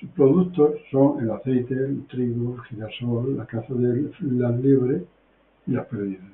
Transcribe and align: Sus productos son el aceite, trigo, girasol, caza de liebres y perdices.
Sus 0.00 0.08
productos 0.12 0.76
son 0.90 1.20
el 1.22 1.30
aceite, 1.30 1.76
trigo, 2.08 2.56
girasol, 2.66 3.46
caza 3.46 3.74
de 3.74 4.10
liebres 4.40 5.02
y 5.66 5.76
perdices. 5.76 6.32